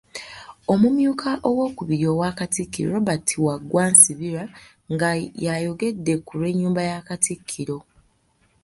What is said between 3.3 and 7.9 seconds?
Waggwa Nsibirwa nga yayogedde ku lw'enyumba ya Katikkiro.